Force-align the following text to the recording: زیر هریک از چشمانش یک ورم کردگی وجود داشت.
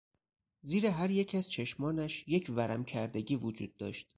زیر 0.61 0.85
هریک 0.85 1.35
از 1.35 1.51
چشمانش 1.51 2.23
یک 2.27 2.51
ورم 2.55 2.85
کردگی 2.85 3.35
وجود 3.35 3.77
داشت. 3.77 4.09